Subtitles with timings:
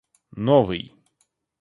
[0.47, 0.81] новый